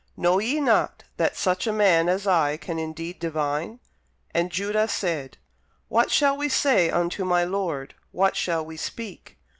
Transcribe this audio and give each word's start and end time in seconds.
know 0.17 0.39
ye 0.39 0.59
not 0.59 1.03
that 1.17 1.37
such 1.37 1.67
a 1.67 1.71
man 1.71 2.09
as 2.09 2.25
I 2.25 2.57
can 2.57 2.79
indeed 2.79 3.19
divine? 3.19 3.79
And 4.33 4.49
Judah 4.51 4.87
said, 4.87 5.37
What 5.89 6.09
shall 6.09 6.35
we 6.35 6.49
say 6.49 6.89
unto 6.89 7.23
my 7.23 7.43
lord? 7.43 7.93
what 8.09 8.35
shall 8.35 8.65
we 8.65 8.77
speak? 8.77 9.37